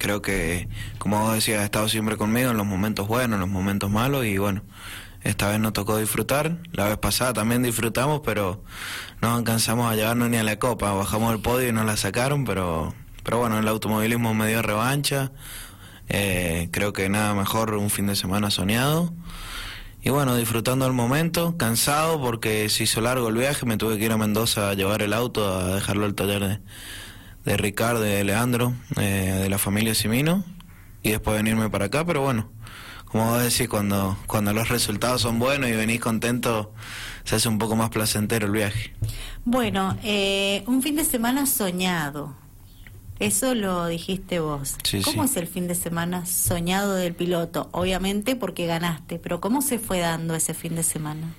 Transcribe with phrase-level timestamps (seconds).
[0.00, 0.66] creo que,
[0.98, 4.24] como vos decías, ha estado siempre conmigo en los momentos buenos, en los momentos malos
[4.24, 4.62] y bueno,
[5.22, 6.56] esta vez nos tocó disfrutar.
[6.72, 8.64] La vez pasada también disfrutamos, pero
[9.20, 10.92] no alcanzamos a llevarnos ni a la copa.
[10.92, 15.32] Bajamos el podio y nos la sacaron, pero, pero bueno, el automovilismo me dio revancha.
[16.08, 19.12] Eh, creo que nada mejor un fin de semana soñado.
[20.02, 24.06] Y bueno, disfrutando el momento, cansado porque se hizo largo el viaje, me tuve que
[24.06, 26.60] ir a Mendoza a llevar el auto, a dejarlo al taller de,
[27.44, 30.44] de Ricardo, de Leandro, eh, de la familia Simino,
[31.02, 32.50] y después venirme para acá, pero bueno,
[33.06, 36.72] como vos decís, cuando, cuando los resultados son buenos y venís contento,
[37.24, 38.94] se hace un poco más placentero el viaje.
[39.44, 42.36] Bueno, eh, un fin de semana soñado.
[43.18, 44.76] Eso lo dijiste vos.
[45.04, 47.68] ¿Cómo es el fin de semana soñado del piloto?
[47.72, 51.34] Obviamente porque ganaste, pero ¿cómo se fue dando ese fin de semana?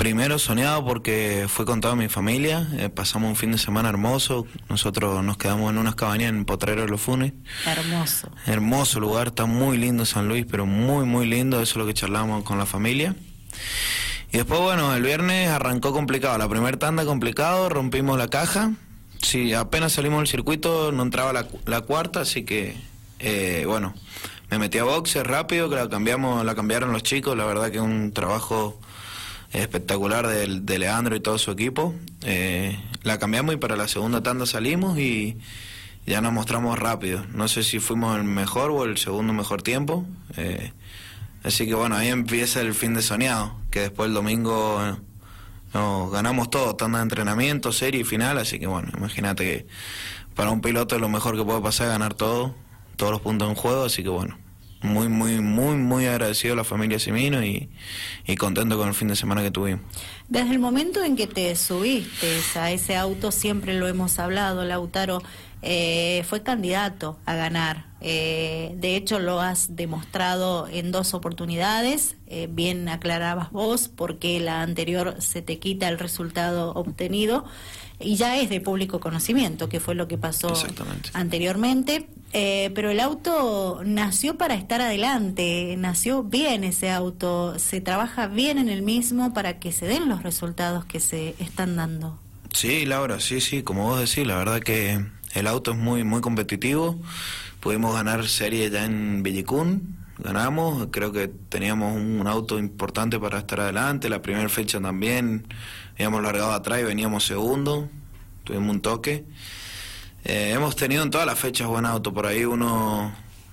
[0.00, 4.46] Primero soñado porque fue con toda mi familia, eh, pasamos un fin de semana hermoso,
[4.70, 7.34] nosotros nos quedamos en unas cabañas en Potrero de los Funes.
[7.66, 8.30] Hermoso.
[8.46, 11.92] Hermoso lugar, está muy lindo San Luis, pero muy, muy lindo, eso es lo que
[11.92, 13.14] charlamos con la familia.
[14.32, 18.72] Y después, bueno, el viernes arrancó complicado, la primera tanda complicado, rompimos la caja,
[19.20, 22.74] sí, apenas salimos del circuito no entraba la, la cuarta, así que,
[23.18, 23.92] eh, bueno,
[24.50, 27.82] me metí a boxe rápido, que la, cambiamos, la cambiaron los chicos, la verdad que
[27.82, 28.80] un trabajo
[29.52, 31.94] espectacular de, de Leandro y todo su equipo.
[32.22, 35.38] Eh, la cambiamos y para la segunda tanda salimos y
[36.06, 37.24] ya nos mostramos rápido.
[37.32, 40.06] No sé si fuimos el mejor o el segundo mejor tiempo.
[40.36, 40.72] Eh,
[41.42, 44.96] así que bueno, ahí empieza el fin de soñado, que después el domingo
[45.72, 49.66] no, ganamos todo, tanda de entrenamiento, serie y final, así que bueno, imagínate que
[50.34, 52.54] para un piloto lo mejor que puede pasar es ganar todo,
[52.96, 54.36] todos los puntos en juego, así que bueno,
[54.82, 57.68] muy, muy, muy, muy agradecido a la familia Simino y,
[58.38, 59.82] contento con el fin de semana que tuvimos.
[60.28, 65.22] Desde el momento en que te subiste a ese auto, siempre lo hemos hablado, Lautaro,
[65.62, 67.90] eh, fue candidato a ganar.
[68.00, 72.16] Eh, de hecho, lo has demostrado en dos oportunidades.
[72.26, 77.44] Eh, bien aclarabas vos, porque la anterior se te quita el resultado obtenido
[77.98, 80.54] y ya es de público conocimiento, que fue lo que pasó
[81.12, 82.08] anteriormente.
[82.32, 88.58] Eh, pero el auto nació para estar adelante, nació bien ese auto, se trabaja bien
[88.58, 92.20] en el mismo para que se den los resultados que se están dando.
[92.52, 95.04] Sí, Laura, sí, sí, como vos decís, la verdad que
[95.34, 96.98] el auto es muy, muy competitivo.
[97.58, 103.60] Pudimos ganar serie ya en Villicún, ganamos, creo que teníamos un, auto importante para estar
[103.60, 105.46] adelante, la primera fecha también,
[105.94, 107.88] habíamos largado atrás y veníamos segundo,
[108.44, 109.24] tuvimos un toque.
[110.24, 113.12] Eh, hemos tenido en todas las fechas buen auto, por ahí uno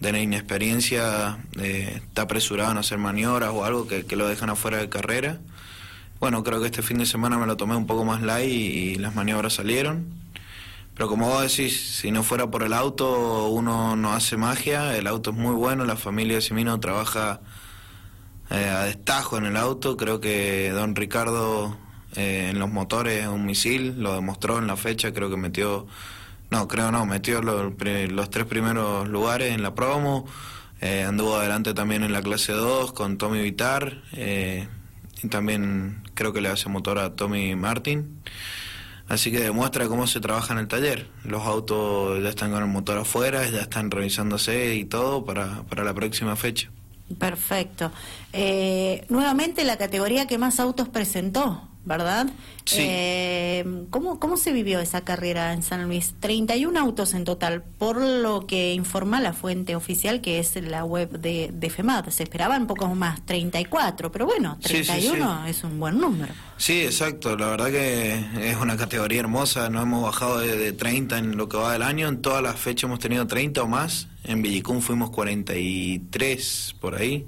[0.00, 4.78] de la inexperiencia eh, está apresurado en hacer maniobras o algo que, lo dejan afuera
[4.78, 5.38] de carrera.
[6.20, 8.94] Bueno, creo que este fin de semana me lo tomé un poco más light y
[8.96, 10.06] las maniobras salieron.
[10.94, 14.96] Pero como vos decís, si no fuera por el auto, uno no hace magia.
[14.96, 17.40] El auto es muy bueno, la familia de Simino trabaja
[18.50, 19.96] eh, a destajo en el auto.
[19.96, 21.76] Creo que don Ricardo
[22.16, 25.86] en los motores es un misil, lo demostró en la fecha, creo que metió,
[26.50, 30.26] no, creo no, metió los, tres primeros lugares en la promo.
[30.80, 34.02] Eh, anduvo adelante también en la clase 2 con Tommy Vitar.
[34.12, 38.20] y también creo que le hace motor a Tommy Martin.
[39.08, 41.08] Así que demuestra cómo se trabaja en el taller.
[41.24, 45.82] Los autos ya están con el motor afuera, ya están revisándose y todo para, para
[45.82, 46.70] la próxima fecha.
[47.18, 47.90] Perfecto.
[48.34, 52.28] Eh, nuevamente la categoría que más autos presentó, ¿verdad?
[52.64, 52.76] Sí.
[52.82, 56.14] Eh, ¿cómo, ¿Cómo se vivió esa carrera en San Luis?
[56.20, 61.10] 31 autos en total, por lo que informa la fuente oficial que es la web
[61.18, 62.10] de, de FEMAT.
[62.10, 66.32] Se esperaban pocos más, 34, pero bueno, 31 es un buen número.
[66.58, 67.36] Sí, exacto.
[67.36, 69.70] La verdad que es una categoría hermosa.
[69.70, 72.08] No hemos bajado de, de 30 en lo que va del año.
[72.08, 74.08] En todas las fechas hemos tenido 30 o más.
[74.24, 77.26] En Villicún fuimos 43 por ahí.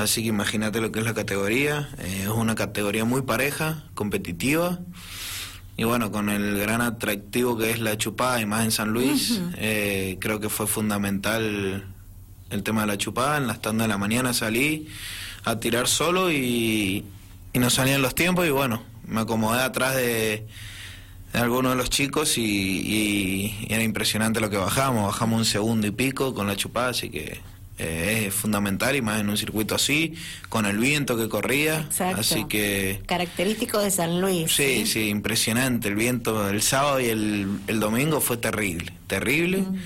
[0.00, 1.90] Así que imagínate lo que es la categoría.
[1.98, 4.78] Eh, es una categoría muy pareja, competitiva.
[5.76, 9.40] Y bueno, con el gran atractivo que es la chupada, y más en San Luis,
[9.56, 11.84] eh, creo que fue fundamental
[12.48, 13.36] el tema de la chupada.
[13.36, 14.88] En las tandas de la mañana salí
[15.44, 17.04] a tirar solo y,
[17.52, 18.46] y no salían los tiempos.
[18.46, 20.46] Y bueno, me acomodé atrás de,
[21.34, 25.04] algunos de los chicos y, y, era impresionante lo que bajamos.
[25.04, 27.40] Bajamos un segundo y pico con la chupada, así que
[27.80, 30.14] eh, es fundamental y más en un circuito así,
[30.50, 31.88] con el viento que corría.
[32.14, 33.00] Así que.
[33.06, 34.52] Característico de San Luis.
[34.52, 35.88] Sí, sí, impresionante.
[35.88, 39.62] El viento el sábado y el, el domingo fue terrible, terrible.
[39.62, 39.76] Mm.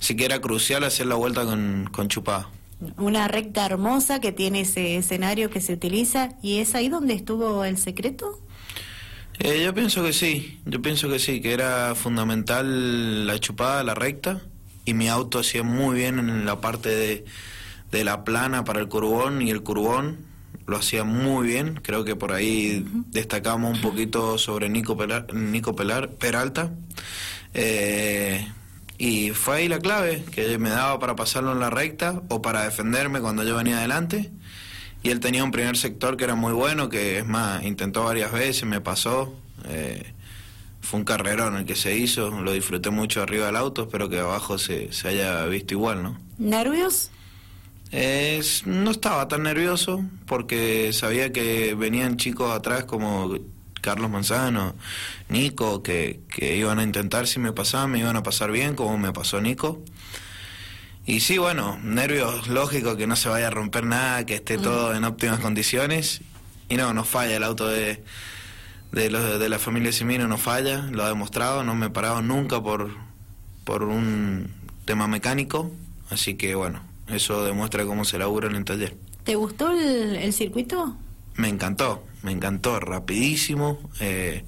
[0.00, 2.48] Sí que era crucial hacer la vuelta con, con chupada.
[2.96, 7.64] Una recta hermosa que tiene ese escenario que se utiliza y es ahí donde estuvo
[7.64, 8.40] el secreto.
[9.38, 13.94] Eh, yo pienso que sí, yo pienso que sí, que era fundamental la chupada, la
[13.94, 14.42] recta
[14.84, 17.24] y mi auto hacía muy bien en la parte de,
[17.90, 20.18] de la plana para el curbón y el curbón
[20.66, 25.76] lo hacía muy bien, creo que por ahí destacamos un poquito sobre Nico, Pelar, Nico
[25.76, 26.70] Pelar, Peralta.
[27.52, 28.48] Eh,
[28.96, 32.64] y fue ahí la clave, que me daba para pasarlo en la recta o para
[32.64, 34.30] defenderme cuando yo venía adelante.
[35.02, 38.32] Y él tenía un primer sector que era muy bueno, que es más, intentó varias
[38.32, 39.34] veces, me pasó.
[39.68, 40.14] Eh,
[40.84, 44.20] fue un carrerón el que se hizo, lo disfruté mucho arriba del auto, espero que
[44.20, 46.18] abajo se, se haya visto igual, ¿no?
[46.38, 47.10] ¿Nervios?
[47.90, 53.34] Es, no estaba tan nervioso porque sabía que venían chicos atrás como
[53.80, 54.74] Carlos Manzano,
[55.28, 58.98] Nico, que, que iban a intentar si me pasaba, me iban a pasar bien como
[58.98, 59.82] me pasó Nico.
[61.06, 64.94] Y sí, bueno, nervios lógico que no se vaya a romper nada, que esté todo
[64.94, 66.22] en óptimas condiciones.
[66.68, 68.02] Y no, no falla el auto de,
[68.94, 72.62] de, de la familia Simino, no falla, lo ha demostrado, no me he parado nunca
[72.62, 72.90] por,
[73.64, 74.50] por un
[74.84, 75.70] tema mecánico.
[76.10, 78.96] Así que bueno, eso demuestra cómo se labura en el taller.
[79.24, 80.96] ¿Te gustó el, el circuito?
[81.36, 84.44] Me encantó, me encantó, rapidísimo, eh,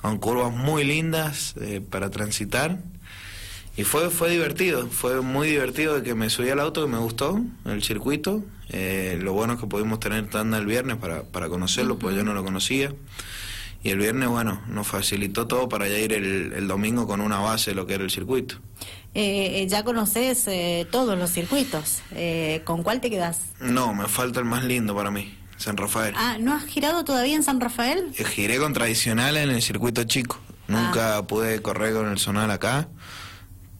[0.00, 2.80] con curvas muy lindas eh, para transitar.
[3.76, 6.98] Y fue, fue divertido, fue muy divertido de que me subí al auto, que me
[6.98, 8.44] gustó el circuito.
[8.70, 12.24] Eh, lo bueno es que pudimos tener tanda el viernes para, para conocerlo, porque yo
[12.24, 12.92] no lo conocía.
[13.84, 17.38] Y el viernes, bueno, nos facilitó todo para ya ir el, el domingo con una
[17.38, 18.56] base de lo que era el circuito.
[19.12, 22.00] Eh, ya conoces eh, todos los circuitos.
[22.12, 23.40] Eh, ¿Con cuál te quedas?
[23.60, 26.14] No, me falta el más lindo para mí, San Rafael.
[26.16, 28.10] Ah, ¿no has girado todavía en San Rafael?
[28.18, 30.38] Eh, Giré con tradicional en el circuito chico.
[30.66, 32.88] Nunca pude correr con el zonal acá.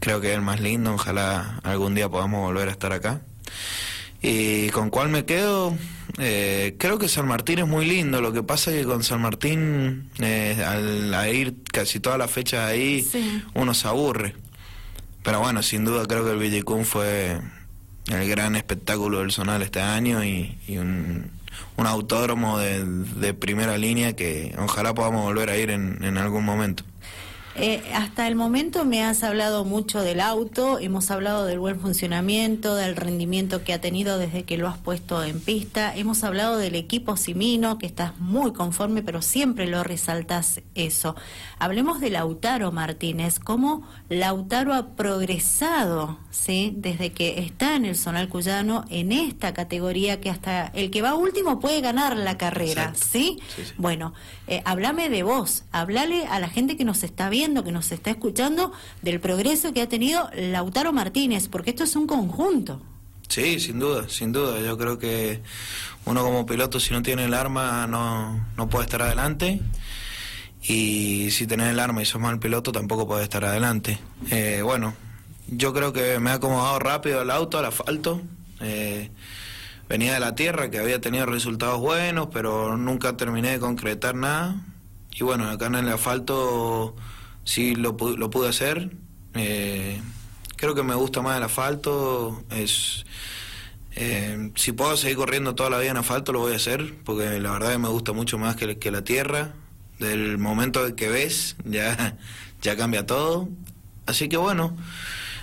[0.00, 0.94] Creo que es el más lindo.
[0.94, 3.20] Ojalá algún día podamos volver a estar acá.
[4.22, 5.76] ¿Y con cuál me quedo?
[6.18, 8.20] Eh, creo que San Martín es muy lindo.
[8.20, 12.30] Lo que pasa es que con San Martín, eh, al a ir casi todas las
[12.30, 13.42] fechas ahí, Sí.
[13.54, 14.34] uno se aburre.
[15.22, 17.38] Pero bueno, sin duda creo que el Villicún fue
[18.08, 21.30] el gran espectáculo del Zonal este año y, y un,
[21.76, 26.44] un autódromo de, de primera línea que ojalá podamos volver a ir en, en algún
[26.44, 26.84] momento.
[27.56, 32.76] Eh, hasta el momento me has hablado mucho del auto, hemos hablado del buen funcionamiento,
[32.76, 36.76] del rendimiento que ha tenido desde que lo has puesto en pista, hemos hablado del
[36.76, 41.16] equipo Simino, que estás muy conforme, pero siempre lo resaltas eso.
[41.58, 46.72] Hablemos de Lautaro Martínez, cómo Lautaro ha progresado, ¿sí?
[46.76, 51.14] Desde que está en el Zonal Cuyano, en esta categoría que hasta el que va
[51.14, 52.92] último puede ganar la carrera.
[52.94, 53.38] ¿sí?
[53.54, 53.72] Sí, sí.
[53.76, 54.14] Bueno,
[54.46, 58.10] eh, hablame de vos, hablale a la gente que nos está viendo, que nos está
[58.10, 58.72] escuchando,
[59.02, 62.82] del progreso que ha tenido Lautaro Martínez, porque esto es un conjunto.
[63.28, 64.60] Sí, sin duda, sin duda.
[64.60, 65.40] Yo creo que
[66.04, 69.60] uno como piloto si no tiene el arma no, no puede estar adelante
[70.62, 73.98] y si tenés el arma y sos mal piloto tampoco puedes estar adelante.
[74.30, 74.94] Eh, bueno,
[75.48, 78.20] yo creo que me he acomodado rápido al auto, al asfalto.
[78.60, 79.10] Eh,
[79.88, 84.56] venía de la tierra que había tenido resultados buenos, pero nunca terminé de concretar nada.
[85.12, 86.94] Y bueno, acá en el asfalto
[87.44, 88.90] sí lo, lo pude hacer.
[89.34, 90.00] Eh,
[90.56, 92.44] creo que me gusta más el asfalto.
[92.50, 93.04] Es,
[93.92, 97.40] eh, si puedo seguir corriendo toda la vida en asfalto, lo voy a hacer, porque
[97.40, 99.54] la verdad que me gusta mucho más que, que la tierra.
[99.98, 102.16] Del momento en que ves, ya,
[102.62, 103.48] ya cambia todo.
[104.06, 104.76] Así que bueno,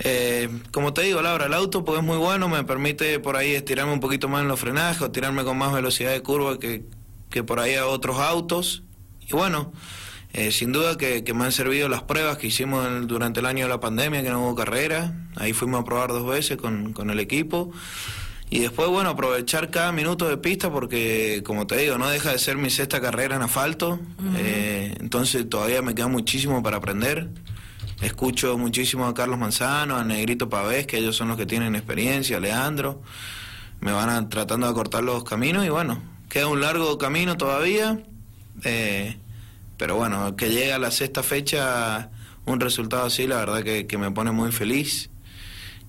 [0.00, 3.52] eh, como te digo, Laura, el auto pues es muy bueno, me permite por ahí
[3.52, 6.84] estirarme un poquito más en los frenajes o tirarme con más velocidad de curva que,
[7.30, 8.82] que por ahí a otros autos.
[9.20, 9.72] Y bueno,
[10.32, 13.46] eh, sin duda que, que me han servido las pruebas que hicimos el- durante el
[13.46, 15.14] año de la pandemia, que no hubo carrera.
[15.36, 17.70] Ahí fuimos a probar dos veces con, con el equipo.
[18.50, 22.38] Y después, bueno, aprovechar cada minuto de pista porque, como te digo, no deja de
[22.38, 24.00] ser mi sexta carrera en asfalto.
[24.36, 27.28] Eh, entonces todavía me queda muchísimo para aprender.
[28.00, 32.36] Escucho muchísimo a Carlos Manzano, a Negrito Pavés, que ellos son los que tienen experiencia,
[32.36, 33.02] a Leandro.
[33.80, 37.98] Me van a- tratando de cortar los caminos y bueno, queda un largo camino todavía.
[38.64, 39.18] eh,
[39.78, 42.10] pero bueno, que llegue a la sexta fecha
[42.44, 45.10] un resultado así, la verdad que, que me pone muy feliz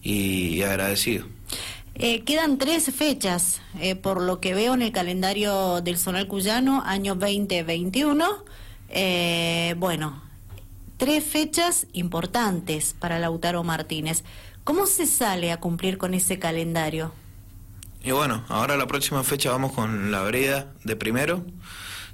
[0.02, 1.26] y agradecido.
[2.02, 6.82] Eh, quedan tres fechas, eh, por lo que veo en el calendario del Zonal Cuyano,
[6.86, 8.26] año 2021.
[8.88, 10.22] Eh, bueno,
[10.96, 14.24] tres fechas importantes para Lautaro Martínez.
[14.64, 17.12] ¿Cómo se sale a cumplir con ese calendario?
[18.02, 21.44] Y bueno, ahora la próxima fecha vamos con la vereda de primero.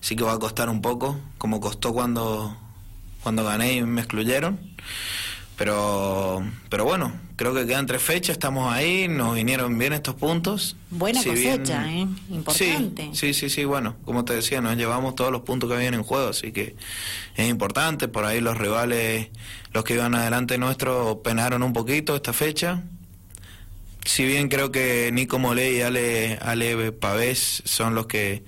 [0.06, 2.56] Sí que va a costar un poco, como costó cuando,
[3.24, 4.60] cuando gané y me excluyeron.
[5.58, 10.76] pero pero bueno creo que quedan tres fechas estamos ahí nos vinieron bien estos puntos.
[10.92, 13.10] Buena cosecha eh importante.
[13.14, 16.04] Sí, sí sí bueno como te decía nos llevamos todos los puntos que habían en
[16.04, 16.76] juego así que
[17.36, 19.30] es importante por ahí los rivales
[19.74, 22.84] los que iban adelante nuestros penaron un poquito esta fecha.
[24.06, 28.44] Si bien creo que Nico Molé y Ale, Ale Pavés son los que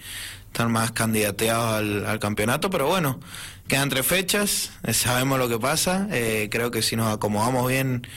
[0.47, 3.19] están más candidateados al, al campeonato pero bueno
[3.67, 6.07] Quedan tres fechas, eh, sabemos lo que pasa.
[6.11, 8.07] Eh, creo que si nos acomodamos bien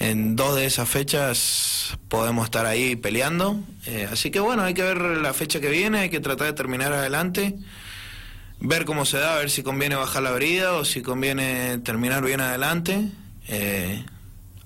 [0.00, 3.60] en dos de esas fechas podemos estar ahí peleando.
[3.86, 6.52] Eh, así que bueno, hay que ver la fecha que viene, hay que tratar de
[6.54, 7.54] terminar adelante,
[8.58, 12.40] ver cómo se da, ver si conviene bajar la brida o si conviene terminar bien
[12.40, 13.08] adelante.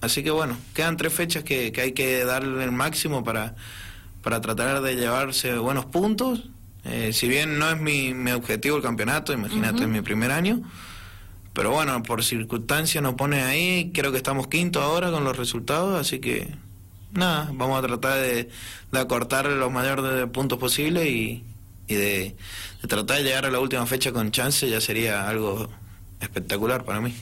[0.00, 3.54] así que bueno, quedan tres fechas que, que hay que darle el máximo para,
[4.22, 6.48] para tratar de llevarse buenos puntos
[6.88, 10.62] eh, si bien no es mi, mi objetivo el campeonato, imagínate, es mi primer año.
[11.52, 13.90] Pero bueno, por circunstancias nos pone ahí.
[13.94, 16.54] Creo que estamos quinto ahora con los resultados, así que
[17.12, 18.50] nada, vamos a tratar de,
[18.92, 21.44] de acortar los mayores puntos posibles y,
[21.88, 22.36] y de,
[22.82, 25.70] de tratar de llegar a la última fecha con chance, ya sería algo
[26.20, 27.14] espectacular para mí.